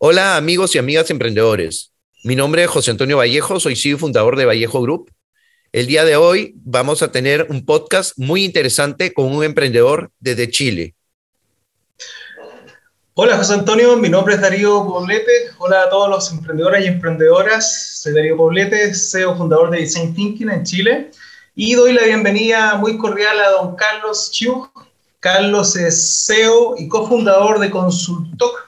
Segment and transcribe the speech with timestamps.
[0.00, 1.92] Hola amigos y amigas emprendedores.
[2.22, 5.10] Mi nombre es José Antonio Vallejo, soy CEO y fundador de Vallejo Group.
[5.72, 10.50] El día de hoy vamos a tener un podcast muy interesante con un emprendedor desde
[10.50, 10.94] Chile.
[13.14, 15.32] Hola José Antonio, mi nombre es Darío Poblete.
[15.58, 17.98] Hola a todos los emprendedores y emprendedoras.
[17.98, 21.10] Soy Darío Poblete, CEO fundador de Design Thinking en Chile.
[21.56, 24.70] Y doy la bienvenida muy cordial a don Carlos Chiu.
[25.18, 28.67] Carlos es CEO y cofundador de Consultoc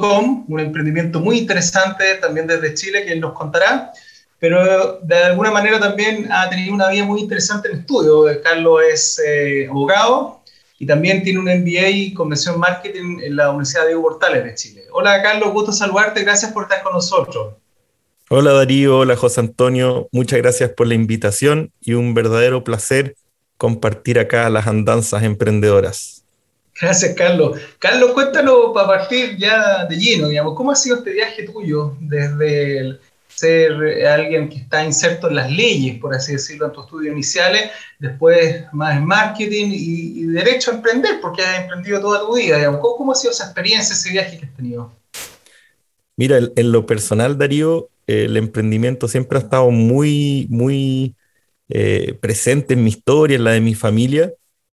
[0.00, 3.90] Com, un emprendimiento muy interesante también desde Chile que él nos contará,
[4.38, 8.26] pero de alguna manera también ha tenido una vida muy interesante en estudio.
[8.42, 10.42] Carlos es eh, abogado
[10.78, 14.82] y también tiene un MBA y Convención Marketing en la Universidad Diego Portales de Chile.
[14.92, 17.54] Hola Carlos, gusto saludarte, gracias por estar con nosotros.
[18.28, 23.16] Hola Darío, hola José Antonio, muchas gracias por la invitación y un verdadero placer
[23.56, 26.21] compartir acá las andanzas emprendedoras.
[26.80, 27.60] Gracias, Carlos.
[27.78, 32.98] Carlos, cuéntanos para partir ya de lleno, digamos, ¿cómo ha sido este viaje tuyo desde
[33.34, 37.70] ser alguien que está inserto en las leyes, por así decirlo, en tus estudios iniciales,
[37.98, 42.80] después más en marketing y, derecho a emprender, porque has emprendido toda tu vida, digamos.
[42.80, 44.92] ¿Cómo, ha sido esa experiencia, ese viaje que has tenido?
[46.16, 51.16] Mira, en, lo personal, Darío, el emprendimiento siempre ha estado muy, muy
[51.68, 54.32] eh, presente en mi historia, en la de mi familia.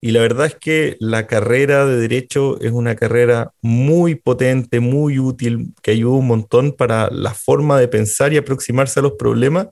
[0.05, 5.19] Y la verdad es que la carrera de derecho es una carrera muy potente, muy
[5.19, 9.69] útil, que ayuda un montón para la forma de pensar y aproximarse a los problemas.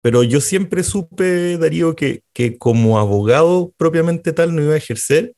[0.00, 5.34] Pero yo siempre supe, Darío, que, que como abogado propiamente tal no iba a ejercer,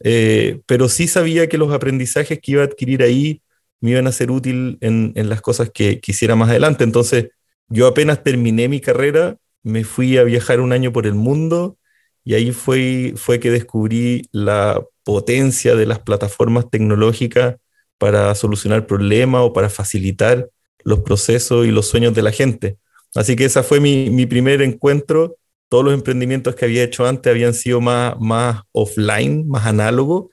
[0.00, 3.42] eh, pero sí sabía que los aprendizajes que iba a adquirir ahí
[3.80, 6.82] me iban a ser útil en, en las cosas que quisiera más adelante.
[6.82, 7.28] Entonces,
[7.68, 11.76] yo apenas terminé mi carrera, me fui a viajar un año por el mundo
[12.26, 17.54] y ahí fue, fue que descubrí la potencia de las plataformas tecnológicas
[17.98, 20.50] para solucionar problemas o para facilitar
[20.82, 22.78] los procesos y los sueños de la gente.
[23.14, 25.36] Así que ese fue mi, mi, primer encuentro.
[25.68, 30.26] Todos los emprendimientos que había hecho antes habían sido más, más offline, más análogos.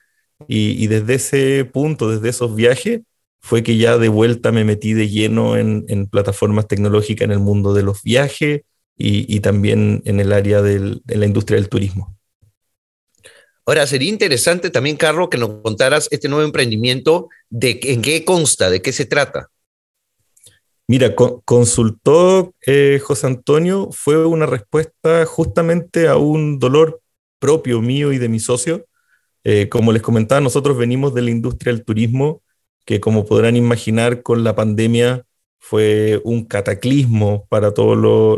[0.48, 3.02] Y, y, desde ese punto, desde esos viajes,
[3.40, 7.40] fue que ya de vuelta me metí de lleno en, en plataformas tecnológicas en el
[7.40, 8.62] mundo de los viajes,
[8.96, 12.18] y, también en el área de la industria del turismo.
[13.66, 18.70] Ahora, sería interesante también, Carlos, que nos contaras este nuevo emprendimiento, de en qué consta,
[18.70, 19.50] de qué se trata.
[20.86, 27.02] Mira, consultó eh, José Antonio, fue una respuesta justamente a un dolor
[27.40, 28.86] propio mío y de mi socio.
[29.46, 32.42] Eh, como les comentaba, nosotros venimos de la industria del turismo,
[32.86, 35.26] que como podrán imaginar con la pandemia
[35.64, 38.38] fue un cataclismo para todo lo,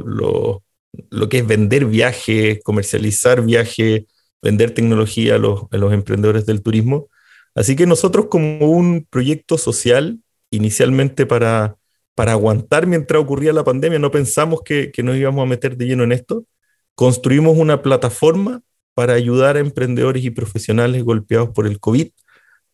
[1.09, 4.03] lo, que es vender viajes, comercializar viajes,
[4.43, 7.09] vender tecnología a los, emprendedores del turismo.
[7.55, 10.19] Así que nosotros como un proyecto social,
[10.51, 11.77] inicialmente para,
[12.13, 15.87] para aguantar mientras ocurría la pandemia, no pensamos que, que nos íbamos a meter de
[15.87, 16.45] lleno en esto,
[16.93, 18.61] construimos una plataforma
[18.93, 22.09] para ayudar a emprendedores y profesionales golpeados por el COVID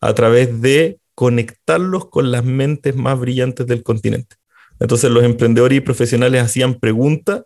[0.02, 4.41] a través de conectarlos con las mentes más brillantes del continente.
[4.82, 7.44] Entonces los emprendedores y profesionales hacían preguntas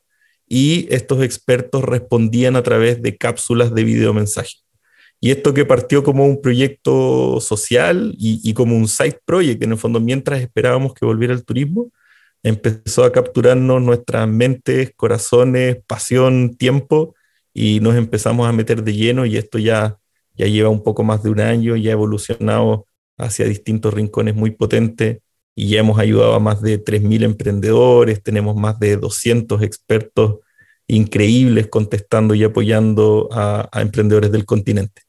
[0.49, 4.56] y estos expertos respondían a través de cápsulas de videomensaje.
[5.21, 9.73] Y esto que partió como un proyecto social y, y, como un side project, en
[9.73, 11.91] el fondo, mientras esperábamos que volviera el turismo,
[12.43, 17.15] empezó a capturarnos nuestras mentes, corazones, pasión, tiempo,
[17.53, 19.99] y nos empezamos a meter de lleno y esto ya,
[20.35, 22.87] ya lleva un poco más de un año, ya ha evolucionado
[23.19, 25.19] hacia distintos rincones muy potentes
[25.58, 30.37] y ya hemos ayudado a más de 3.000 emprendedores, tenemos más de 200 expertos
[30.87, 35.03] increíbles contestando y apoyando a, emprendedores del continente.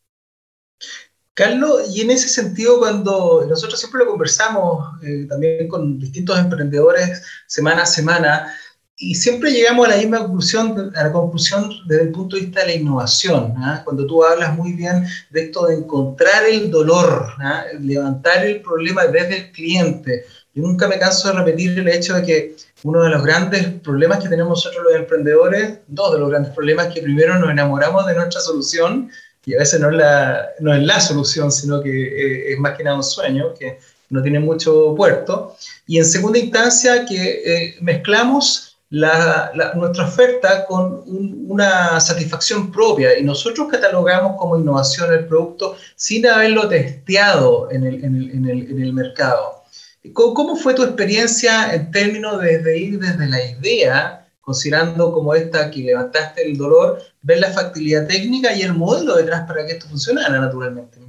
[1.34, 7.22] Carlos, y en ese sentido, cuando nosotros siempre lo conversamos eh, también con distintos emprendedores
[7.46, 8.54] semana a semana,
[9.00, 12.62] y siempre llegamos a la misma conclusión, a la conclusión desde el punto de vista
[12.62, 13.54] de la innovación.
[13.58, 13.82] ¿ah?
[13.86, 17.66] Cuando tú hablas muy bien de esto de encontrar el dolor, ¿ah?
[17.80, 20.26] levantar el problema desde el cliente.
[20.58, 24.24] Yo nunca me canso de repetir el hecho de que uno de los grandes problemas
[24.24, 28.16] que tenemos nosotros los emprendedores, dos de los grandes problemas, que primero nos enamoramos de
[28.16, 29.12] nuestra solución
[29.46, 32.76] y a veces no es la, no es la solución, sino que eh, es más
[32.76, 33.78] que nada un sueño, que
[34.10, 35.56] no tiene mucho puerto.
[35.86, 43.24] Y en segunda instancia, que eh, mezclamos la, nuestra oferta con una satisfacción propia y
[43.24, 48.82] nosotros catalogamos como innovación el producto sin haberlo testeado en en el, en el, en
[48.82, 49.57] el mercado.
[50.14, 55.36] ¿Cómo, ¿Cómo, fue tu experiencia en términos de, de ir desde la idea considerando como
[55.36, 59.74] esta que levantaste el dolor, ver la factibilidad técnica y el modelo detrás para que
[59.74, 61.00] esto funcionara naturalmente.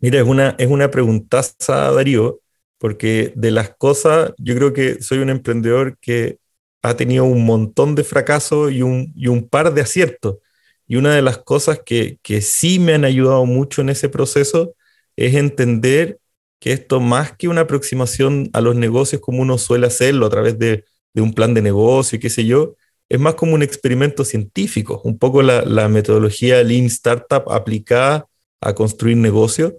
[0.00, 2.40] Mira, es una, es una preguntaza, Darío,
[2.78, 6.38] porque de las cosas, yo creo que soy un emprendedor que
[6.80, 10.38] ha tenido un montón de fracasos y un, y un par de aciertos.
[10.86, 14.74] Y una de las cosas que, que sí me han ayudado mucho en ese proceso
[15.16, 16.18] es entender
[16.62, 20.58] que esto más que una aproximación a los negocios como uno suele hacerlo a través
[20.58, 22.76] de de un plan de negocio y qué sé yo,
[23.08, 28.26] es más como un experimento científico, un poco la, la metodología Lean Startup aplicada
[28.60, 29.78] a construir negocio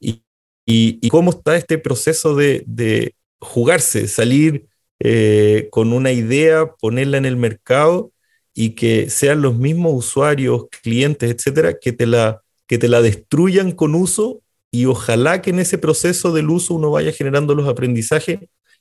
[0.00, 0.22] y,
[0.66, 4.66] y, cómo está este proceso de, de jugarse, salir
[5.00, 8.12] eh, con una idea, ponerla en el mercado
[8.54, 13.72] y que sean los mismos usuarios, clientes, etcétera, que te la, que te la destruyan
[13.72, 14.42] con uso
[14.74, 18.40] y ojalá que en ese proceso del uso uno vaya generando los aprendizajes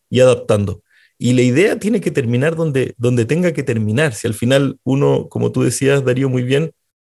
[0.10, 0.82] y adaptando.
[1.20, 4.16] Y la idea tiene que terminar donde, donde tenga que terminar.
[4.16, 6.72] Si al final uno, como tú decías, Darío, muy bien,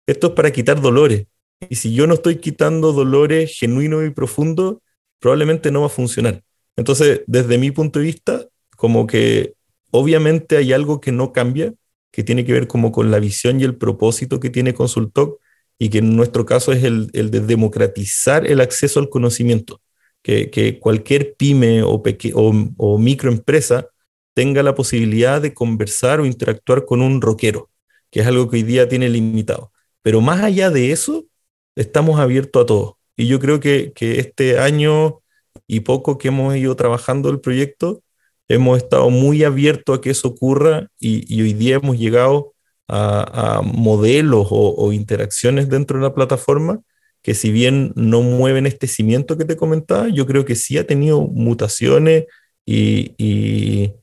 [0.08, 1.26] esto es para quitar dolores.
[1.68, 4.78] Y si yo no estoy quitando dolores genuinos y profundos,
[5.20, 6.42] probablemente no va a funcionar.
[6.78, 8.48] Entonces, desde mi punto de vista,
[8.78, 9.56] como que
[9.92, 11.74] obviamente hay algo que no cambia,
[12.14, 15.38] que tiene que ver como con la visión y el propósito que tiene Consultoc
[15.80, 19.82] y que en nuestro caso es el, el de democratizar el acceso al conocimiento
[20.22, 22.02] que, cualquier pyme o,
[22.78, 23.88] o, microempresa
[24.34, 27.70] tenga la posibilidad de conversar o interactuar con un rockero,
[28.12, 29.72] que es algo que hoy día tiene limitado.
[30.02, 31.26] Pero más allá de eso,
[31.76, 32.98] estamos abiertos a todo.
[33.18, 35.22] Y yo creo que, este año
[35.68, 38.02] y poco que hemos ido trabajando el proyecto,
[38.48, 42.54] hemos estado muy abiertos a que eso ocurra y, hoy día hemos llegado
[42.90, 46.82] a, modelos o, interacciones dentro de la plataforma
[47.22, 50.88] que si bien no mueven este cimiento que te comentaba, yo creo que sí ha
[50.88, 52.26] tenido mutaciones
[52.66, 53.94] y, y,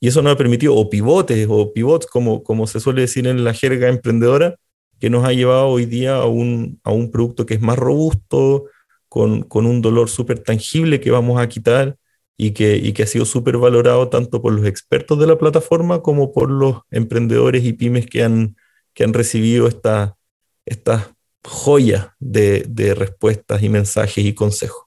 [0.00, 3.54] eso nos ha permitido, o pivotes, o pivots, como, como se suele decir en la
[3.54, 4.56] jerga emprendedora,
[5.00, 8.66] que nos ha llevado hoy día a un, a un producto que es más robusto,
[9.08, 11.96] con, con un dolor súper tangible que vamos a quitar
[12.36, 16.02] y que, y que ha sido súper valorado tanto por los expertos de la plataforma
[16.02, 18.56] como por los emprendedores y pymes que han,
[18.92, 20.16] que han recibido esta,
[20.66, 21.10] estas
[21.44, 24.84] joya de, de respuestas y mensajes y consejos.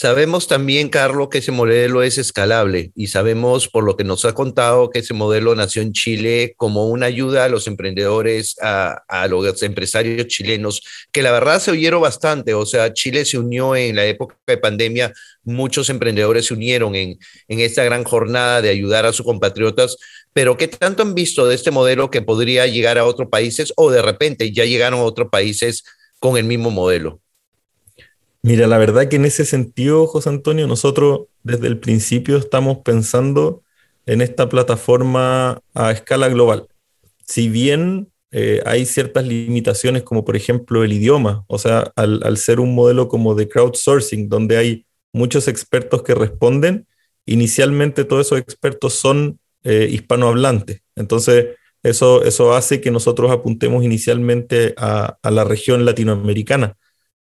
[0.00, 4.32] Sabemos también, Carlos, que ese modelo es escalable y sabemos por lo que nos ha
[4.32, 9.60] contado que ese modelo nació en Chile como una ayuda a los emprendedores, a, los
[9.64, 12.54] empresarios chilenos, que la verdad se oyeron bastante.
[12.54, 15.12] O sea, Chile se unió en la época de pandemia,
[15.42, 19.96] muchos emprendedores se unieron en, en esta gran jornada de ayudar a sus compatriotas.
[20.32, 23.90] Pero ¿qué tanto han visto de este modelo que podría llegar a otros países o
[23.90, 25.82] de repente ya llegaron a otros países
[26.20, 27.20] con el mismo modelo?
[28.48, 33.62] Mira, la verdad que en ese sentido, José Antonio, nosotros desde el principio estamos pensando
[34.06, 36.66] en esta plataforma a escala global.
[37.26, 42.58] Si bien eh, hay ciertas limitaciones, como por ejemplo el idioma, o sea, al, ser
[42.58, 46.86] un modelo como de crowdsourcing, donde hay muchos expertos que responden,
[47.26, 50.80] inicialmente todos esos expertos son eh, hispanohablantes.
[50.96, 51.48] Entonces,
[51.82, 56.78] eso, eso hace que nosotros apuntemos inicialmente a la región latinoamericana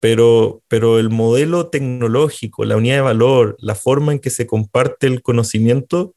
[0.04, 5.06] pero, pero el modelo tecnológico, la unidad de valor, la forma en que se comparte
[5.06, 6.14] el conocimiento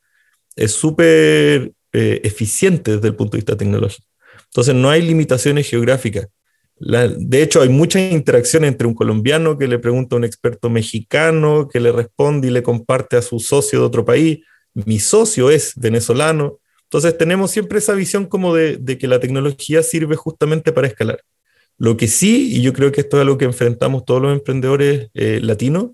[0.58, 4.06] es súper eh, eficiente desde el punto de vista tecnológico.
[4.48, 6.28] Entonces no hay limitaciones geográficas.
[6.78, 11.70] de hecho, hay mucha interacción entre un colombiano que le pregunta a un experto mexicano,
[11.72, 14.40] que le responde y le comparte a su socio de otro país.
[14.74, 16.60] Mi socio es venezolano.
[16.84, 21.24] Entonces tenemos siempre esa visión como de, que la tecnología sirve justamente para escalar.
[21.78, 25.10] Lo que sí, y yo creo que esto es algo que enfrentamos todos los emprendedores
[25.14, 25.92] eh, latinos,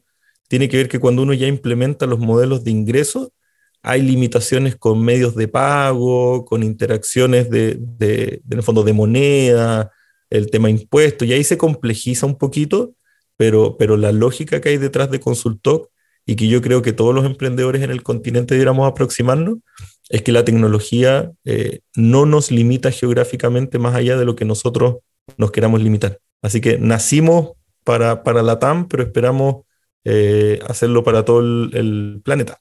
[0.47, 3.33] tiene que ver que cuando uno ya implementa los modelos de ingreso,
[3.81, 9.91] hay limitaciones con medios de pago, con interacciones de, de, fondo de moneda,
[10.29, 12.95] el tema impuestos, y ahí se complejiza un poquito,
[13.35, 15.89] pero, pero la lógica que hay detrás de Consultoc
[16.25, 19.57] y que yo creo que todos los emprendedores en el continente deberíamos aproximarnos,
[20.09, 24.97] es que la tecnología eh, no nos limita geográficamente más allá de lo que nosotros
[25.37, 26.19] nos queramos limitar.
[26.41, 27.53] Así que nacimos
[27.83, 29.65] para, para la TAM, pero esperamos
[30.03, 32.59] eh, hacerlo para todo el, planeta.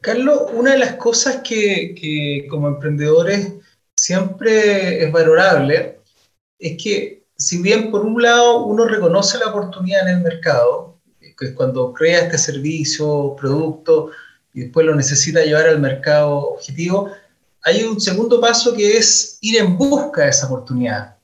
[0.00, 3.52] Carlos, una de las cosas que, que como emprendedores
[3.96, 6.00] siempre es valorable
[6.58, 11.46] es que si bien por un lado uno reconoce la oportunidad en el mercado, que
[11.46, 14.10] es cuando crea este servicio, producto,
[14.52, 17.12] y después lo necesita llevar al mercado objetivo,
[17.62, 21.16] hay un segundo paso que es ir en busca de esa oportunidad.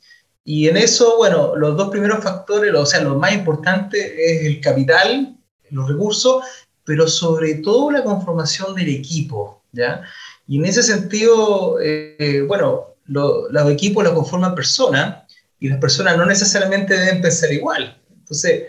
[0.45, 4.61] Y en eso, bueno, los dos primeros factores, o sea, lo más importante es el
[4.61, 5.37] capital,
[5.71, 6.45] los recursos,
[6.85, 10.03] pero sobre todo la conformación del equipo, ¿ya?
[10.47, 15.25] Y en ese sentido, eh, bueno, los equipos los conforman personas
[15.59, 17.99] y las personas no necesariamente deben pensar igual.
[18.11, 18.65] Entonces,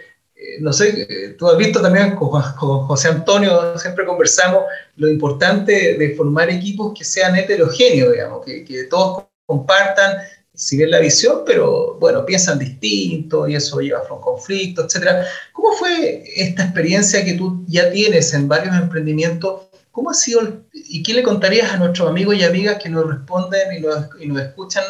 [0.62, 4.64] no sé, tú has visto también con, José Antonio, siempre conversamos
[4.98, 10.18] lo importante de formar equipos que sean heterogéneos, digamos, que, que todos compartan,
[10.54, 15.26] si bien la visión, pero bueno, piensan distinto y eso lleva a un conflicto, etc.
[15.52, 19.64] ¿Cómo fue esta experiencia que tú ya tienes en varios emprendimientos?
[19.92, 23.78] ¿Cómo ha sido y qué le contarías a nuestros amigos y amigas que nos responden
[23.78, 24.84] y nos, y nos escuchan?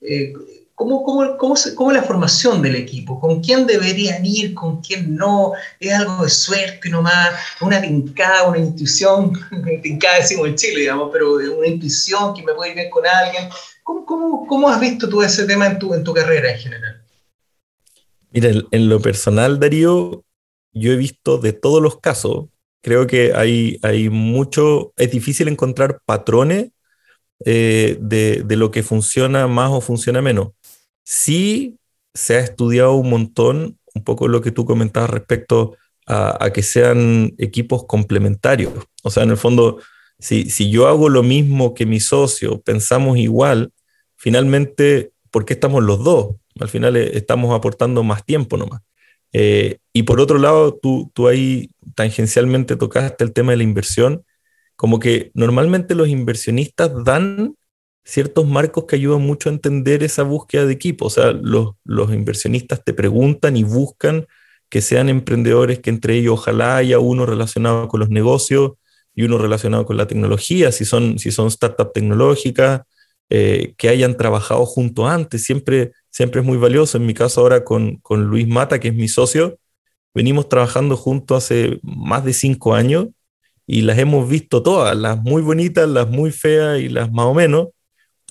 [0.00, 0.32] Eh,
[0.76, 3.20] ¿Cómo, cómo, cómo, cómo, la formación del equipo?
[3.20, 4.54] ¿Con quién deberían ir?
[4.54, 5.52] ¿Con quién no?
[5.78, 7.30] ¿Es algo de suerte nomás?
[7.60, 9.32] ¿Una tincada, una intuición?
[9.82, 13.48] tincada decimos en Chile, digamos, pero una intuición que me puede ir bien con alguien.
[13.84, 17.02] ¿Cómo, cómo, cómo has visto tú ese tema en tu, en tu carrera en general?
[18.32, 20.24] Mira, en, lo personal, Darío,
[20.72, 22.46] yo he visto de todos los casos,
[22.82, 26.70] creo que hay, hay mucho, es difícil encontrar patrones
[27.44, 30.48] eh, de, de, lo que funciona más o funciona menos
[31.04, 31.78] sí
[32.14, 37.34] se ha estudiado un montón, un poco lo que tú comentabas respecto a, que sean
[37.38, 38.72] equipos complementarios.
[39.02, 39.78] O sea, en el fondo,
[40.18, 43.72] si, yo hago lo mismo que mi socio, pensamos igual,
[44.16, 46.36] finalmente, ¿por qué estamos los dos?
[46.60, 48.82] Al final eh, estamos aportando más tiempo nomás.
[49.32, 54.24] Eh, y por otro lado, tú, tú ahí tangencialmente tocaste el tema de la inversión,
[54.76, 57.56] como que normalmente los inversionistas dan
[58.04, 61.06] ciertos marcos que ayudan mucho a entender esa búsqueda de equipo.
[61.06, 64.26] O sea, los, los inversionistas te preguntan y buscan
[64.68, 68.72] que sean emprendedores que entre ellos ojalá haya uno relacionado con los negocios
[69.14, 72.82] y uno relacionado con la tecnología, si son, si son startups tecnológicas,
[73.30, 76.98] eh, que hayan trabajado junto antes, siempre, siempre es muy valioso.
[76.98, 79.58] En mi caso ahora con, con Luis Mata, que es mi socio,
[80.14, 83.08] venimos trabajando juntos hace más de cinco años
[83.66, 87.34] y las hemos visto todas, las muy bonitas, las muy feas y las más o
[87.34, 87.68] menos,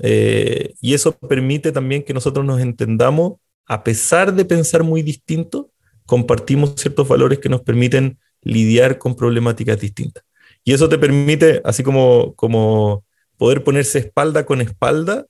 [0.01, 3.33] eh, y eso permite también que nosotros nos entendamos,
[3.65, 5.71] a pesar de pensar muy distinto,
[6.05, 10.23] compartimos ciertos valores que nos permiten lidiar con problemáticas distintas.
[10.63, 13.05] Y eso te permite, así como, como
[13.37, 15.25] poder ponerse espalda con espalda,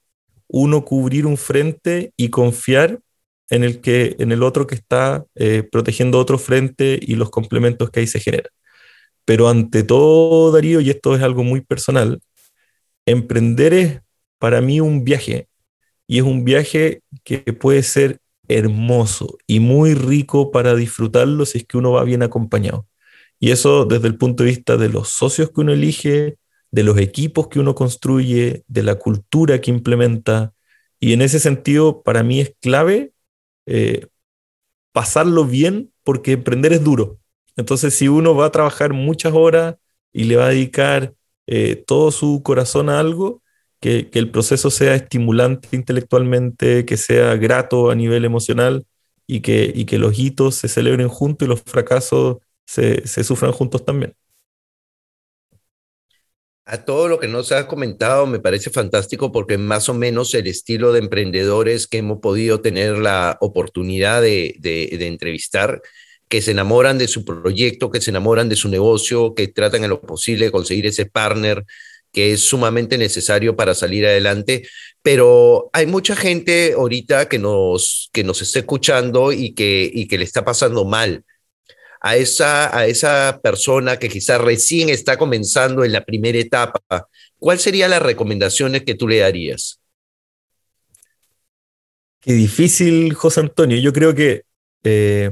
[0.47, 2.99] uno cubrir un frente y confiar
[3.49, 7.89] en el, que, en el otro que está eh, protegiendo otro frente y los complementos
[7.89, 8.51] que ahí se generan.
[9.25, 12.19] Pero ante todo, Darío, y esto es algo muy personal,
[13.05, 14.01] emprender es
[14.43, 15.47] para mí un viaje
[16.05, 18.19] y es un viaje que puede ser
[18.49, 22.85] hermoso y muy rico para disfrutarlo si es que uno va bien acompañado.
[23.39, 26.39] Y eso desde el punto de vista de los socios que uno elige,
[26.71, 30.53] de los equipos que uno construye, de la cultura que implementa.
[30.99, 33.13] Y en ese sentido, para mí es clave
[33.65, 34.07] eh,
[34.91, 37.17] pasarlo bien porque emprender es duro.
[37.55, 39.75] Entonces, si uno va a trabajar muchas horas
[40.11, 41.13] y le va a dedicar
[41.47, 43.41] eh, todo su corazón a algo,
[43.83, 48.85] que, el proceso sea estimulante intelectualmente, que sea grato a nivel emocional
[49.27, 53.51] y que, y que los hitos se celebren juntos y los fracasos se, se sufran
[53.51, 54.15] juntos también.
[56.65, 60.47] A todo lo que nos ha comentado me parece fantástico porque más o menos el
[60.47, 65.81] estilo de emprendedores que hemos podido tener la oportunidad de, de, de, entrevistar,
[66.29, 69.89] que se enamoran de su proyecto, que se enamoran de su negocio, que tratan en
[69.89, 71.65] lo posible de conseguir ese partner
[72.13, 74.67] que es sumamente necesario para salir adelante,
[75.01, 80.17] pero hay mucha gente ahorita que nos, que nos está escuchando y que, y que
[80.19, 81.25] le está pasando mal.
[82.05, 86.81] A esa, a esa persona que quizás recién está comenzando en la primera etapa,
[87.39, 89.79] ¿cuál serían las recomendaciones que tú le darías?
[92.19, 93.77] Qué difícil, José Antonio.
[93.77, 94.43] Yo creo que
[94.83, 95.31] eh,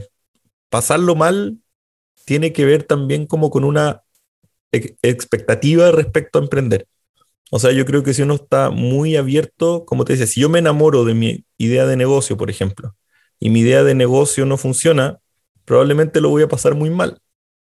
[0.69, 1.57] pasarlo mal
[2.25, 4.03] tiene que ver también como con una
[4.71, 6.87] expectativa respecto a emprender.
[7.51, 10.49] O sea, yo creo que si uno está muy abierto, como te decía, si yo
[10.49, 12.95] me enamoro de mi idea de negocio, por ejemplo,
[13.39, 15.19] y mi idea de negocio no funciona,
[15.65, 17.19] probablemente lo voy a pasar muy mal.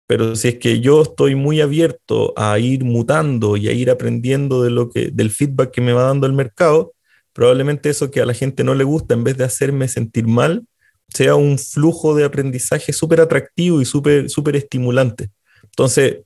[0.09, 4.63] Pero si es que yo estoy muy abierto a ir mutando y a ir aprendiendo
[4.63, 6.95] de lo que, del feedback que me va dando el mercado,
[7.33, 10.67] probablemente eso que a la gente no le gusta, en vez de hacerme sentir mal,
[11.09, 15.31] sea un flujo de aprendizaje súper atractivo y súper estimulante.
[15.65, 16.19] Entonces,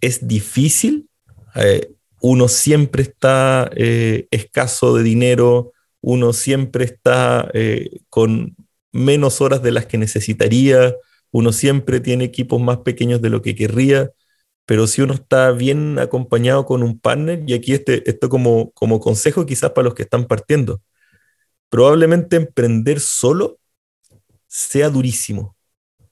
[0.00, 1.08] es difícil,
[1.54, 8.56] eh, uno siempre está eh, escaso de dinero, uno siempre está eh, con
[8.92, 10.94] menos horas de las que necesitaría,
[11.30, 14.10] uno siempre tiene equipos más pequeños de lo que querría,
[14.66, 19.00] pero si uno está bien acompañado con un partner, y aquí este, esto como, como
[19.00, 20.80] consejo quizás para los que están partiendo,
[21.68, 23.58] probablemente emprender solo
[24.46, 25.53] sea durísimo.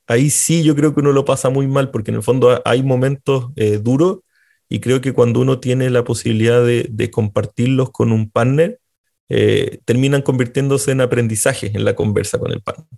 [0.07, 2.83] Ahí sí yo creo que uno lo pasa muy mal porque en el fondo hay
[2.83, 4.21] momentos eh, duros
[4.69, 8.81] y creo que cuando uno tiene la posibilidad de, compartirlos con un partner,
[9.29, 12.89] eh, terminan convirtiéndose en aprendizaje en la conversa con el partner,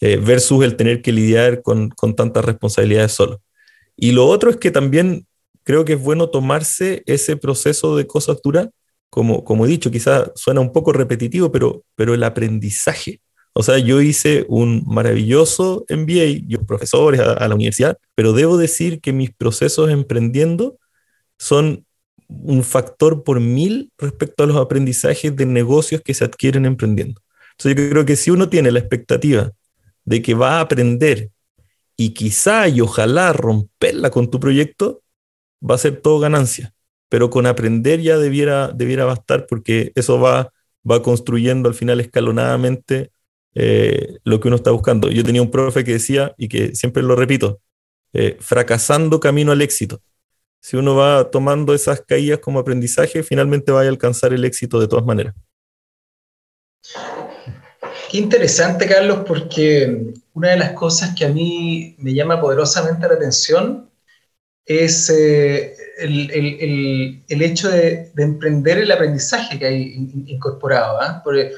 [0.00, 3.42] eh, versus el tener que lidiar con, con tantas responsabilidades solo.
[3.96, 5.26] Y lo otro es que también
[5.64, 8.68] creo que es bueno tomarse ese proceso de cosas duras,
[9.10, 13.20] como, como he dicho, quizás suena un poco repetitivo, pero, pero el aprendizaje.
[13.52, 19.00] O sea, yo hice un maravilloso MBA, yo profesores a, la universidad, pero debo decir
[19.00, 20.78] que mis procesos emprendiendo
[21.38, 21.84] son
[22.28, 27.20] un factor por mil respecto a los aprendizajes de negocios que se adquieren emprendiendo.
[27.52, 29.50] Entonces yo creo que si uno tiene la expectativa
[30.04, 31.30] de que va a aprender
[31.96, 35.02] y quizá y ojalá romperla con tu proyecto,
[35.68, 36.72] va a ser todo ganancia.
[37.08, 40.52] Pero con aprender ya debiera, debiera bastar porque eso va,
[40.88, 43.10] va construyendo al final escalonadamente
[43.54, 45.10] eh, lo que uno está buscando.
[45.10, 47.60] Yo tenía un profe que decía, y que siempre lo repito,
[48.12, 50.00] eh, fracasando camino al éxito.
[50.60, 54.88] Si uno va tomando esas caídas como aprendizaje, finalmente va a alcanzar el éxito de
[54.88, 55.34] todas maneras.
[58.10, 63.14] Qué interesante, Carlos, porque una de las cosas que a mí me llama poderosamente la
[63.14, 63.89] atención
[64.78, 66.30] es eh, el,
[67.28, 69.94] el, hecho de, de, emprender el aprendizaje que hay
[70.28, 71.00] incorporado.
[71.00, 71.20] ¿ah?
[71.24, 71.50] Porque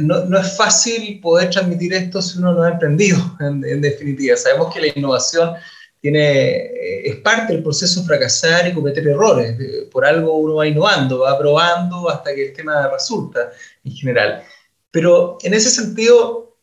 [0.00, 4.34] no, no, es fácil poder transmitir esto si uno no ha emprendido, en, definitiva.
[4.38, 5.52] Sabemos que la innovación
[6.00, 9.58] tiene, eh, es parte del proceso de fracasar y cometer errores.
[9.92, 13.50] Por algo uno va innovando, va probando hasta que el tema resulta
[13.84, 14.42] en general.
[14.90, 16.53] Pero en ese sentido,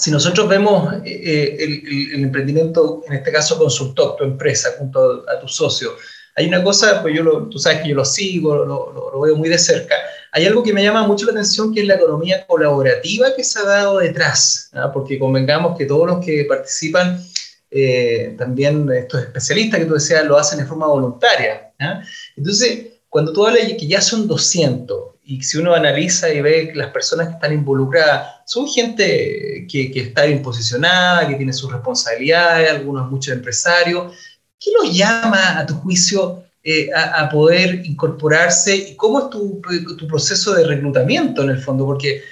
[0.00, 1.82] si nosotros vemos eh, eh,
[2.14, 5.90] el, emprendimiento, en este caso Consultoc, tu empresa, junto a, tu socio,
[6.34, 9.36] hay una cosa, pues yo lo, tú sabes que yo lo sigo, lo, lo, veo
[9.36, 9.94] muy de cerca,
[10.32, 13.58] hay algo que me llama mucho la atención que es la economía colaborativa que se
[13.58, 14.90] ha dado detrás, ¿ah?
[14.90, 17.22] porque convengamos que todos los que participan,
[17.70, 21.72] eh, también estos especialistas que tú decías, lo hacen de forma voluntaria.
[21.78, 22.02] ¿ah?
[22.36, 26.70] Entonces, cuando tú hablas de que ya son 200, y si uno analiza y ve
[26.72, 31.52] que las personas que están involucradas son gente que, que está bien posicionada, que tiene
[31.52, 34.12] sus responsabilidades, algunos muchos empresarios.
[34.58, 38.74] ¿Qué los llama, a tu juicio, eh, a, poder incorporarse?
[38.74, 39.62] ¿Y cómo es tu,
[39.96, 41.86] tu, proceso de reclutamiento en el fondo?
[41.86, 42.24] Porque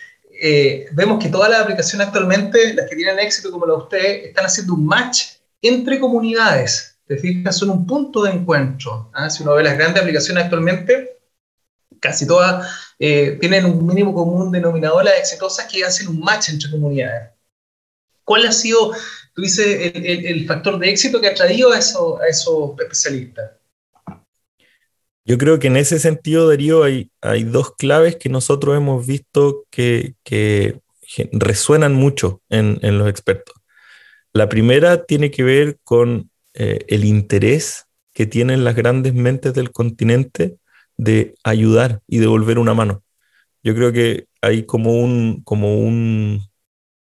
[0.42, 4.24] eh, vemos que todas las aplicaciones actualmente, las que tienen éxito como la de usted,
[4.24, 5.20] están haciendo un match
[5.62, 6.96] entre comunidades.
[7.06, 9.08] Te fijas, son un punto de encuentro.
[9.14, 9.30] ¿ah?
[9.30, 11.17] Si uno ve las grandes aplicaciones actualmente,
[12.00, 12.66] casi todas
[12.98, 17.30] eh, tienen un mínimo común denominador las exitosas que hacen un match entre comunidades.
[18.24, 18.92] ¿Cuál ha sido,
[19.34, 23.52] tú dices, el, factor de éxito que ha traído a, eso, a esos especialistas?
[25.24, 29.64] Yo creo que en ese sentido, Darío, hay, hay dos claves que nosotros hemos visto
[29.70, 30.14] que,
[31.32, 33.54] resuenan mucho en, en, los expertos.
[34.34, 39.70] La primera tiene que ver con eh, el interés que tienen las grandes mentes del
[39.70, 40.58] continente
[40.98, 43.02] de ayudar y devolver una mano.
[43.62, 46.42] Yo creo que hay como, un, como un,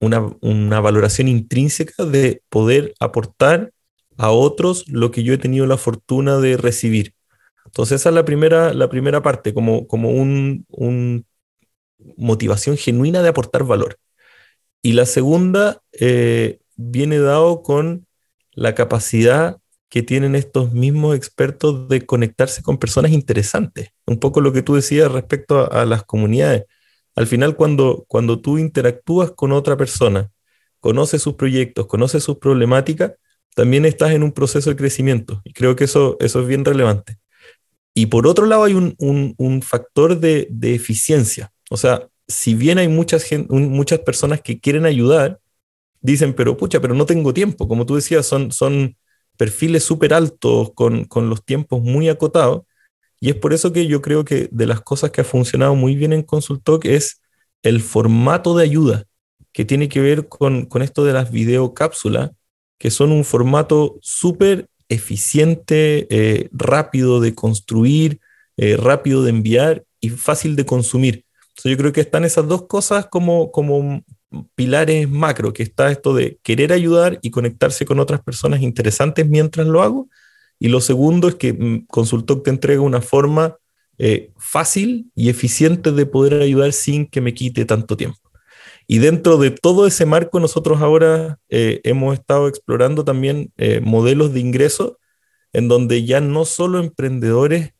[0.00, 3.72] una, una valoración intrínseca de poder aportar
[4.18, 7.14] a otros lo que yo he tenido la fortuna de recibir.
[7.64, 11.26] Entonces esa es la primera, la primera parte, como, como un, un
[12.16, 13.98] motivación genuina de aportar valor.
[14.82, 18.06] Y la segunda eh, viene dado con
[18.52, 23.90] la capacidad que tienen estos mismos expertos de conectarse con personas interesantes.
[24.06, 26.64] Un poco lo que tú decías respecto a, las comunidades.
[27.14, 30.30] Al final, cuando, cuando tú interactúas con otra persona,
[30.80, 33.12] conoces sus proyectos, conoces sus problemáticas,
[33.54, 35.40] también estás en un proceso de crecimiento.
[35.44, 37.16] Y creo que eso, eso es bien relevante.
[37.94, 41.50] Y por otro lado, hay un, un, factor de, de, eficiencia.
[41.70, 45.40] O sea, si bien hay muchas, muchas personas que quieren ayudar,
[46.00, 47.66] dicen, pero pucha, pero no tengo tiempo.
[47.66, 48.96] Como tú decías, son, son
[49.38, 52.62] perfiles súper altos, con, con, los tiempos muy acotados.
[53.20, 55.96] Y es por eso que yo creo que de las cosas que ha funcionado muy
[55.96, 57.22] bien en Consultoc es
[57.62, 59.04] el formato de ayuda,
[59.52, 62.32] que tiene que ver con, con esto de las videocápsulas,
[62.78, 68.20] que son un formato súper eficiente, eh, rápido de construir,
[68.56, 71.24] eh, rápido de enviar y fácil de consumir.
[71.64, 74.02] yo creo que están esas dos cosas como, como
[74.54, 79.66] pilares macro, que está esto de querer ayudar y conectarse con otras personas interesantes mientras
[79.66, 80.08] lo hago.
[80.58, 83.56] Y lo segundo es que mm, Consultoc te entrega una forma
[83.98, 88.18] eh, fácil y eficiente de poder ayudar sin que me quite tanto tiempo.
[88.86, 94.32] Y dentro de todo ese marco, nosotros ahora eh, hemos estado explorando también eh, modelos
[94.32, 94.98] de ingreso
[95.52, 97.72] en donde ya no solo emprendedores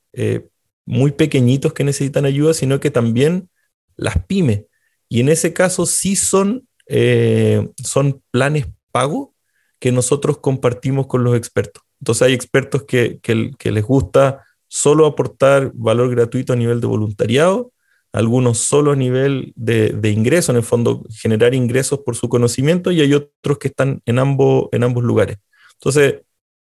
[0.84, 3.48] muy pequeñitos que necesitan ayuda, sino que también
[3.94, 4.62] las pymes
[5.08, 9.34] y en ese caso sí son, eh, son planes pago
[9.78, 11.82] que nosotros compartimos con los expertos.
[12.00, 17.72] Entonces hay expertos que, que, les gusta solo aportar valor gratuito a nivel de voluntariado,
[18.12, 22.90] algunos solo a nivel de, de, ingreso, en el fondo generar ingresos por su conocimiento,
[22.90, 25.38] y hay otros que están en ambos, en ambos lugares.
[25.74, 26.22] Entonces,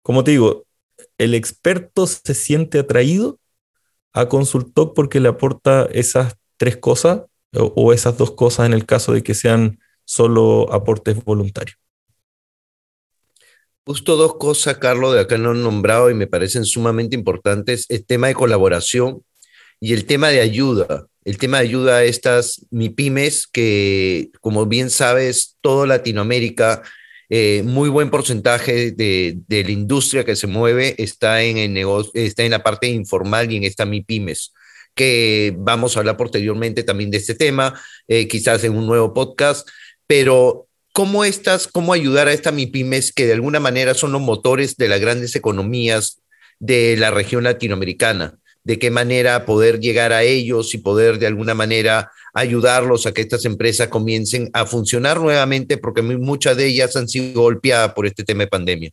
[0.02, 0.66] como te digo,
[1.18, 3.38] el experto se siente atraído
[4.12, 7.22] a Consultoc porque le aporta esas tres cosas
[7.54, 11.76] o, esas dos cosas en el caso de que sean solo aportes voluntarios.
[13.84, 18.04] Justo dos cosas, Carlos, de acá no han nombrado y me parecen sumamente importantes, el
[18.04, 19.22] tema de colaboración
[19.80, 21.06] y el tema de ayuda.
[21.24, 26.82] El tema de ayuda a estas MIPIMES que, como bien sabes, toda Latinoamérica,
[27.30, 32.10] eh, muy buen porcentaje de, de, la industria que se mueve está en, el negocio,
[32.14, 34.52] está en la parte informal y en esta MIPIMES
[34.98, 39.68] que vamos a hablar posteriormente también de este tema, eh, quizás en un nuevo podcast,
[40.08, 44.76] pero ¿cómo estas, cómo ayudar a estas MIPIMES que de alguna manera son los motores
[44.76, 46.20] de las grandes economías
[46.58, 48.40] de la región latinoamericana?
[48.64, 53.22] ¿De qué manera poder llegar a ellos y poder de alguna manera ayudarlos a que
[53.22, 58.24] estas empresas comiencen a funcionar nuevamente porque muchas de ellas han sido golpeadas por este
[58.24, 58.90] tema de pandemia?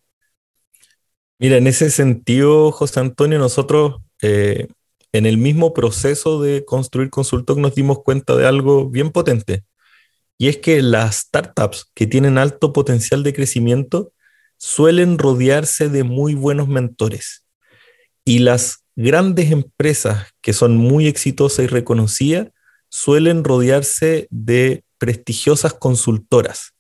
[1.40, 4.68] Mira, en ese sentido, José Antonio, nosotros eh,
[5.18, 9.64] en el mismo proceso de construir Consultoc nos dimos cuenta de algo bien potente.
[10.38, 14.12] Y es que las startups que tienen alto potencial de crecimiento
[14.58, 17.46] suelen rodearse de muy buenos mentores.
[18.26, 22.50] Y las grandes empresas que son muy exitosas y reconocidas
[22.90, 26.74] suelen rodearse de prestigiosas consultoras.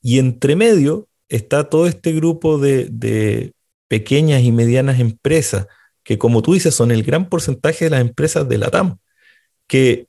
[0.00, 3.54] Y entre medio está todo este grupo de, de
[3.88, 5.66] pequeñas y medianas empresas
[6.06, 8.98] que como tú dices son el gran porcentaje de las empresas de la TAM,
[9.66, 10.06] que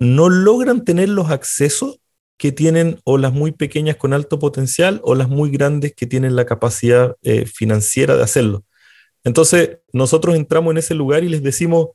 [0.00, 2.00] no logran tener los accesos
[2.36, 6.34] que tienen o las muy pequeñas con alto potencial o las muy grandes que tienen
[6.34, 8.64] la capacidad eh, financiera de hacerlo.
[9.22, 11.90] Entonces, nosotros entramos en ese lugar y les decimos,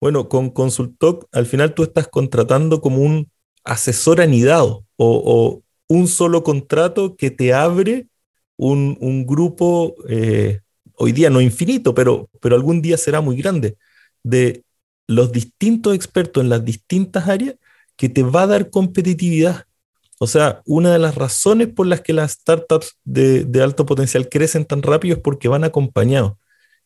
[0.00, 3.30] bueno, con Consultoc al final tú estás contratando como un
[3.62, 8.08] asesor anidado o, un solo contrato que te abre
[8.56, 10.60] un, un grupo eh,
[10.98, 13.76] hoy día no infinito, pero, pero algún día será muy grande,
[14.22, 14.64] de
[15.06, 17.54] los distintos expertos en las distintas áreas
[17.96, 19.64] que te va a dar competitividad.
[20.18, 24.64] O sea, una de las razones por las que las startups de, alto potencial crecen
[24.64, 26.34] tan rápido es porque van acompañados.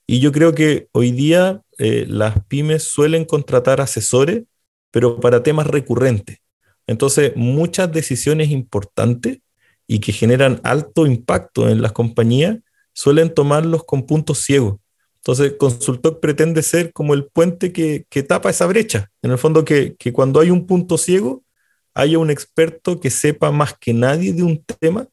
[0.06, 4.44] Y yo creo que hoy día eh, las pymes suelen contratar asesores,
[4.90, 6.38] pero para temas recurrentes.
[6.86, 9.38] Entonces, muchas decisiones importantes
[9.86, 12.58] y que generan alto impacto en las compañías
[12.92, 14.76] suelen tomarlos con puntos ciegos.
[15.16, 19.10] Entonces, Consultoc pretende ser como el puente que, tapa esa brecha.
[19.22, 21.44] En el fondo, que, cuando hay un punto ciego,
[21.94, 25.06] haya un experto que sepa más que nadie de un tema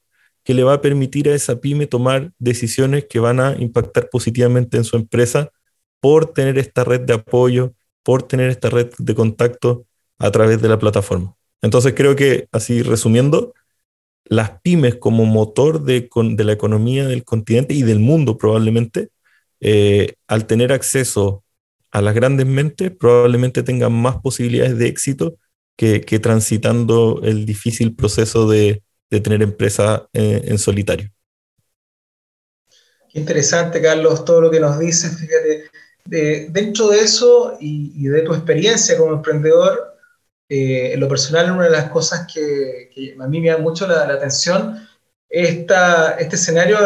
[0.44, 4.78] que le va a permitir a esa pyme tomar decisiones que van a impactar positivamente
[4.78, 5.52] en su empresa
[6.00, 9.86] por tener esta red de apoyo, por tener esta red de contacto
[10.18, 11.36] a través de la plataforma.
[11.62, 13.54] Entonces creo que, así resumiendo,
[14.26, 19.10] las pymes como motor de, la economía del continente y del mundo probablemente,
[19.60, 21.44] eh, al tener acceso
[21.92, 25.38] a las grandes mentes, probablemente tengan más posibilidades de éxito
[25.76, 31.10] que, transitando el difícil proceso de, tener empresa eh, en solitario.
[33.12, 35.18] Qué interesante, Carlos, todo lo que nos dices.
[35.18, 35.70] Fíjate,
[36.52, 39.89] dentro de eso y, de tu experiencia como emprendedor,
[40.50, 44.04] eh, en lo personal, una de las cosas que, a mí me da mucho la,
[44.04, 44.88] atención
[45.30, 45.66] es
[46.20, 46.78] este escenario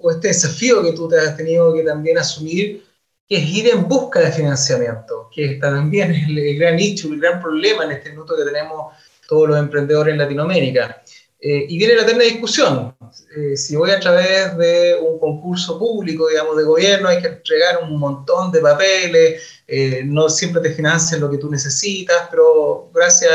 [0.00, 2.84] o este desafío que tú te has tenido que también asumir,
[3.28, 7.20] que es ir en busca de financiamiento, que también es el, el gran nicho, el
[7.20, 8.94] gran problema en este minuto que tenemos
[9.26, 11.02] todos los emprendedores en Latinoamérica.
[11.40, 12.96] Eh, y viene la eterna discusión.
[13.36, 17.82] Eh, si voy a través de un concurso público, digamos, de gobierno, hay que entregar
[17.82, 23.32] un montón de papeles, eh, no siempre te financian lo que tú necesitas, pero gracias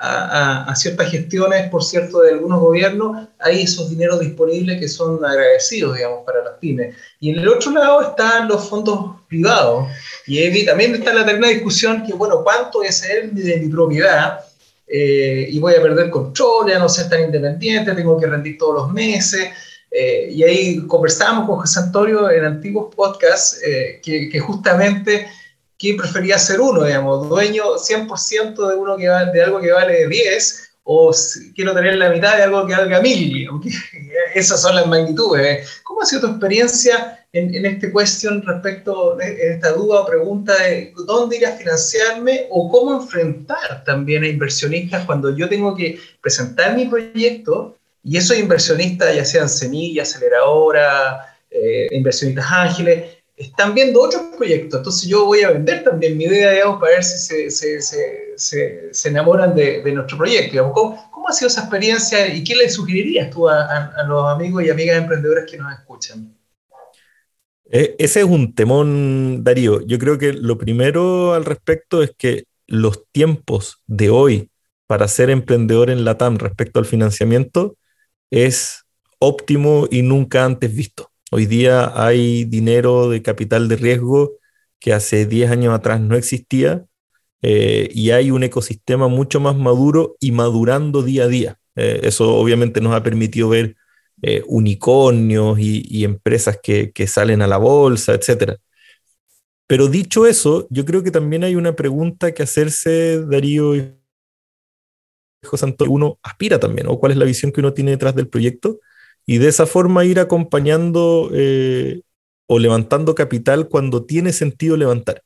[0.00, 5.96] a, ciertas gestiones, por cierto, de algunos gobiernos, hay esos dineros disponibles que son agradecidos,
[5.96, 6.94] digamos, para las pymes.
[7.18, 9.88] Y en el otro lado están los fondos privados.
[10.26, 14.40] Y también está la eterna discusión que, bueno, ¿cuánto es el de mi propiedad?
[14.88, 18.74] Eh, y voy a perder control, ya no ser tan independiente, tengo que rendir todos
[18.74, 19.50] los meses.
[19.90, 25.28] Eh, y ahí conversamos con José Antonio en antiguos podcasts eh, que, que, justamente
[25.78, 30.06] quién prefería ser uno, digamos, dueño 100% de, uno que va, de algo que vale
[30.08, 31.14] 10 o
[31.54, 33.48] quiero tener la mitad de algo que valga 1000.
[34.34, 35.80] Esas son las magnitudes.
[35.84, 40.92] ¿Cómo ha sido tu experiencia en, este cuestión respecto a esta duda o pregunta de
[41.06, 46.74] dónde ir a financiarme o cómo enfrentar también a inversionistas cuando yo tengo que presentar
[46.74, 54.22] mi proyecto y esos inversionistas, ya sean semillas, aceleradora, eh, inversionistas ágiles, están viendo otros
[54.36, 54.78] proyectos.
[54.78, 57.80] Entonces yo voy a vender también mi idea, digamos, para ver si se, se,
[58.36, 60.72] se, se enamoran de, de, nuestro proyecto.
[60.72, 64.64] ¿Cómo, ¿Cómo, ha sido esa experiencia y qué le sugerirías tú a, a los amigos
[64.64, 66.34] y amigas emprendedores que nos escuchan?
[67.70, 69.80] Eh, ese es un temón, Darío.
[69.86, 74.50] Yo creo que lo primero al respecto es que los tiempos de hoy
[74.86, 77.76] para ser emprendedor en Latam respecto al financiamiento
[78.30, 78.84] es
[79.18, 81.10] óptimo y nunca antes visto.
[81.30, 84.32] Hoy día hay dinero de capital de riesgo
[84.80, 86.86] que hace 10 años atrás no existía
[87.42, 91.58] eh, y hay un ecosistema mucho más maduro y madurando día a día.
[91.76, 93.76] Eh, eso obviamente nos ha permitido ver
[94.20, 98.56] eh, unicornios y, empresas que, salen a la bolsa, etc.
[99.66, 103.94] Pero dicho eso, yo creo que también hay una pregunta que hacerse, Darío y
[105.88, 108.80] uno aspira también, o cuál es la visión que uno tiene detrás del proyecto,
[109.24, 112.02] y de esa forma ir acompañando eh,
[112.46, 115.22] o levantando capital cuando tiene sentido levantar.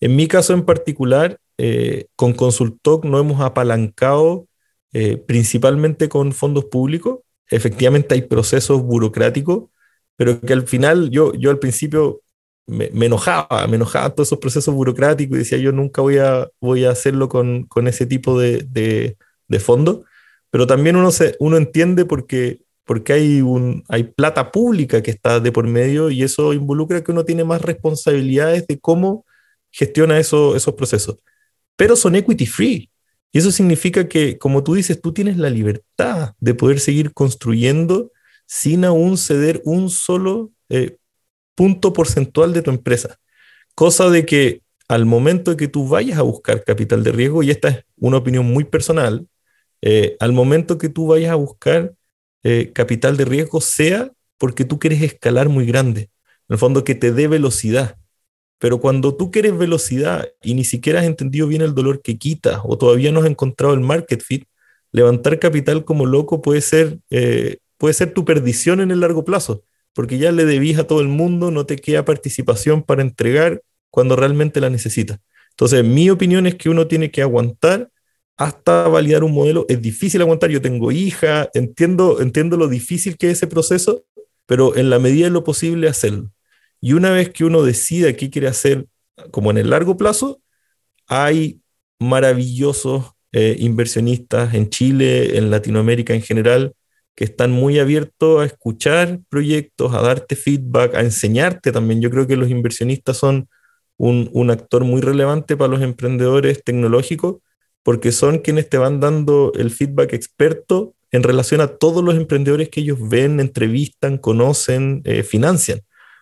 [0.00, 4.46] En mi caso en particular, eh, con Consultoc no hemos apalancado
[5.26, 7.20] principalmente con fondos públicos,
[7.50, 9.70] efectivamente hay procesos burocráticos,
[10.16, 12.22] pero que al final yo, yo al principio
[12.66, 16.84] me, enojaba, me enojaba todos esos procesos burocráticos y decía yo nunca voy a, voy
[16.84, 19.16] a hacerlo con, con ese tipo de, de,
[19.48, 20.04] de fondo,
[20.50, 25.40] pero también uno, se, uno entiende porque, porque hay, un, hay plata pública que está
[25.40, 29.26] de por medio y eso involucra que uno tiene más responsabilidades de cómo
[29.70, 31.18] gestiona eso, esos procesos.
[31.76, 32.89] Pero son equity free,
[33.32, 38.10] y eso significa que, como tú dices, tú tienes la libertad de poder seguir construyendo
[38.46, 40.96] sin aún ceder un solo eh,
[41.54, 43.18] punto porcentual de tu empresa.
[43.74, 47.68] Cosa de que al momento que tú vayas a buscar capital de riesgo, y esta
[47.68, 49.28] es una opinión muy personal,
[49.82, 51.94] eh, al momento que tú vayas a buscar
[52.42, 56.10] eh, capital de riesgo, sea porque tú quieres escalar muy grande,
[56.48, 57.99] en el fondo que te dé velocidad.
[58.60, 62.60] Pero cuando tú quieres velocidad y ni siquiera has entendido bien el dolor que quita
[62.62, 64.44] o todavía no has encontrado el market fit,
[64.92, 69.64] levantar capital como loco puede ser, eh, puede ser tu perdición en el largo plazo,
[69.94, 74.14] porque ya le debís a todo el mundo, no te queda participación para entregar cuando
[74.14, 75.18] realmente la necesitas.
[75.52, 77.90] Entonces, mi opinión es que uno tiene que aguantar
[78.36, 79.66] hasta validar un modelo.
[79.68, 84.04] Es difícil aguantar, yo tengo hija, entiendo, entiendo lo difícil que es ese proceso,
[84.46, 86.30] pero en la medida de lo posible hacerlo.
[86.80, 88.86] Y una vez que uno decide qué quiere hacer,
[89.30, 90.40] como en el largo plazo,
[91.06, 91.60] hay
[91.98, 96.74] maravillosos eh, inversionistas en Chile, en Latinoamérica en general,
[97.14, 102.00] que están muy abiertos a escuchar proyectos, a darte feedback, a enseñarte también.
[102.00, 103.48] Yo creo que los inversionistas son
[103.98, 107.36] un, un actor muy relevante para los emprendedores tecnológicos
[107.82, 112.68] porque son quienes te van dando el feedback experto en relación a todos los emprendedores
[112.68, 115.80] que ellos ven, entrevistan, conocen, eh, financian.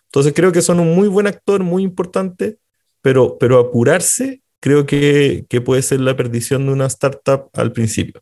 [0.09, 2.57] Entonces creo que son un muy buen actor, muy importante,
[3.01, 8.21] pero, pero apurarse creo que, que puede ser la perdición de una startup al principio.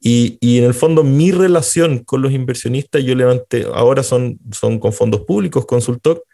[0.00, 4.78] Y, y, en el fondo mi relación con los inversionistas, yo levanté, ahora son, son
[4.78, 6.24] con fondos públicos, Consultor,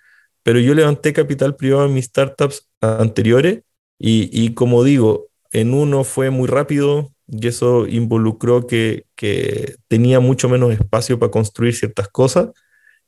[0.42, 3.62] pero yo levanté capital privado en mis startups anteriores
[3.98, 10.20] y, y como digo, en uno fue muy rápido y eso involucró que, que tenía
[10.20, 12.50] mucho menos espacio para construir ciertas cosas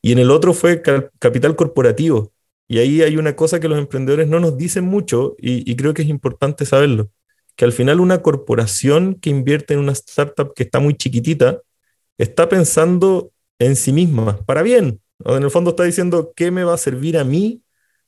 [0.07, 0.83] y en el otro fue
[1.19, 2.33] capital corporativo.
[2.69, 6.03] Y ahí hay una cosa que los emprendedores no nos dicen mucho y, creo que
[6.03, 7.11] es importante saberlo,
[7.57, 11.61] que al final una corporación que invierte en una startup que está muy chiquitita,
[12.19, 15.01] está pensando en sí misma, para bien.
[15.25, 17.63] En el fondo está diciendo, ¿qué me va a servir a mí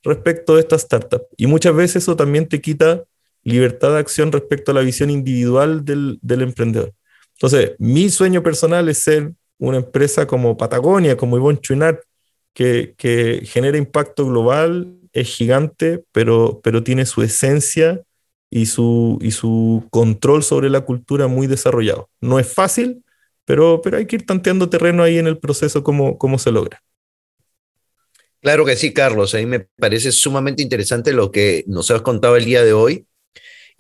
[0.05, 1.23] respecto a esta startup?
[1.37, 3.03] Y muchas veces eso también te quita
[3.43, 6.93] libertad de acción respecto a la visión individual del, del emprendedor.
[7.33, 11.99] Entonces, mi sueño personal es ser una empresa como Patagonia, como Yvonne Chouinard,
[12.55, 18.03] que, que genera impacto global, es gigante, pero, pero tiene su esencia
[18.51, 22.09] y su, y su control sobre la cultura muy desarrollado.
[22.21, 23.05] No es fácil,
[23.44, 26.83] pero, pero hay que ir tanteando terreno ahí en el proceso cómo, cómo se logra.
[28.40, 29.35] Claro que sí, Carlos.
[29.35, 33.07] A mí me parece sumamente interesante lo que nos has contado el día de hoy.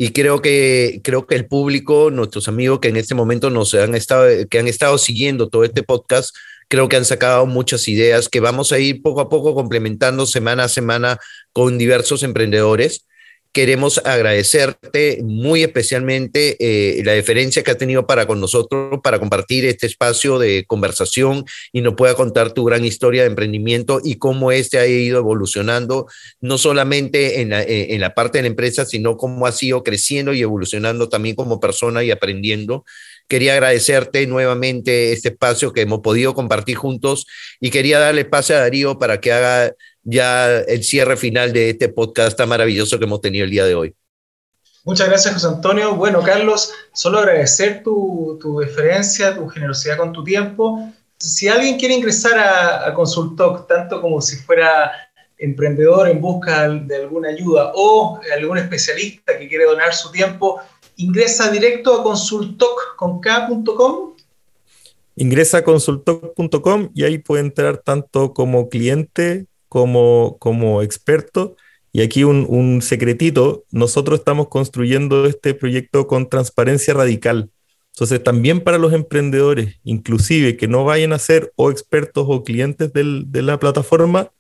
[0.00, 3.96] Y creo que, creo que el público, nuestros amigos que en este momento nos han
[3.96, 6.36] estado, que han estado siguiendo todo este podcast,
[6.68, 10.64] creo que han sacado muchas ideas que vamos a ir poco a poco complementando semana
[10.64, 11.18] a semana
[11.52, 13.07] con diversos emprendedores
[13.52, 19.64] queremos agradecerte muy especialmente eh, la deferencia que ha tenido para con nosotros, para compartir
[19.64, 24.52] este espacio de conversación y nos pueda contar tu gran historia de emprendimiento y cómo
[24.52, 26.06] este ha ido evolucionando,
[26.40, 29.82] no solamente en la, eh, en la parte de la empresa, sino cómo ha sido
[29.82, 32.84] creciendo y evolucionando también como persona y aprendiendo.
[33.28, 37.26] Quería agradecerte nuevamente este espacio que hemos podido compartir juntos
[37.60, 39.74] y quería darle pase a Darío para que haga
[40.10, 43.74] ya el cierre final de este podcast tan maravilloso que hemos tenido el día de
[43.74, 43.94] hoy.
[44.84, 45.96] Muchas gracias, José Antonio.
[45.96, 50.90] Bueno, Carlos, solo agradecer tu, tu deferencia, tu generosidad con tu tiempo.
[51.18, 54.92] Si alguien quiere ingresar a, a Consultoc, tanto como si fuera
[55.36, 60.58] emprendedor en busca de alguna ayuda o algún especialista que quiere donar su tiempo,
[60.96, 64.14] ingresa directo a consultoc.com.
[65.16, 71.56] Ingresa a consultoc.com y ahí puede entrar tanto como cliente como, como experto.
[71.92, 77.50] Y aquí un, un, secretito, nosotros estamos construyendo este proyecto con transparencia radical.
[77.94, 82.92] Entonces, también para los emprendedores, inclusive que no vayan a ser o expertos o clientes
[82.92, 84.30] del, de la plataforma,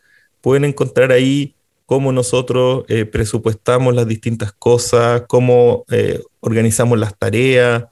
[0.40, 1.56] pueden encontrar ahí
[1.88, 7.84] cómo nosotros eh, presupuestamos las distintas cosas, cómo eh, organizamos las tareas,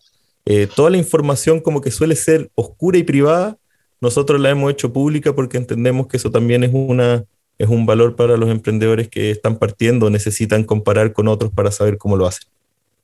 [0.44, 3.56] eh, toda la información como que suele ser oscura y privada,
[4.00, 7.24] nosotros la hemos hecho pública porque entendemos que eso también es, una,
[7.58, 11.98] es un valor para los emprendedores que están partiendo, necesitan comparar con otros para saber
[11.98, 12.48] cómo lo hacen.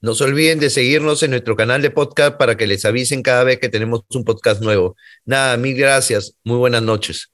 [0.00, 3.42] No se olviden de seguirnos en nuestro canal de podcast para que les avisen cada
[3.42, 4.96] vez que tenemos un podcast nuevo.
[5.24, 6.36] Nada, mil gracias.
[6.44, 7.33] Muy buenas noches.